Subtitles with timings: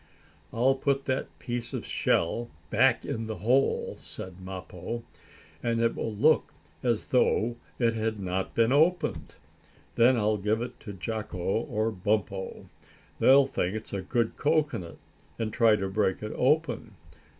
[0.51, 5.03] "I'll put that piece of shell back in the hole," said Mappo,
[5.61, 9.35] "and it will look as though it had not been opened.
[9.97, 12.67] Then I'll give it to Jacko or Bumpo.
[13.19, 14.97] They'll think it's a good cocoanut,
[15.37, 16.95] and try to break it open.